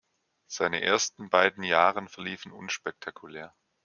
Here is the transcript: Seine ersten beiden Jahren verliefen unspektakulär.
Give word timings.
Seine 0.47 0.81
ersten 0.81 1.29
beiden 1.29 1.63
Jahren 1.63 2.07
verliefen 2.07 2.51
unspektakulär. 2.51 3.53